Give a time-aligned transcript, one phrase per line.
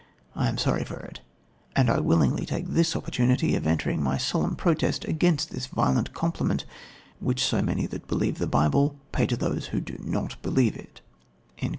[0.35, 1.19] I am sorry for it;
[1.75, 6.65] and I willingly take this opportunity of entering my solemn protest against this violent compliment
[7.19, 11.01] which so many that believe the Bible pay to those who do not believe it."